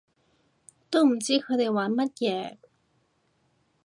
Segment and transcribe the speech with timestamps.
[0.89, 2.57] 都唔知佢哋玩乜嘢